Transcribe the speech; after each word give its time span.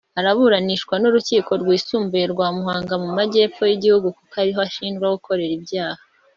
Araburanishwa 0.19 0.95
n'urukiko 1.01 1.51
rwisumbuye 1.61 2.25
rwa 2.33 2.47
muhanga 2.55 2.93
mu 3.03 3.09
majyepfo 3.17 3.61
y'igihugu 3.69 4.07
kuko 4.17 4.33
ariho 4.43 4.59
ashinjwa 4.67 5.13
gukorera 5.15 5.53
ibyaha 5.59 6.01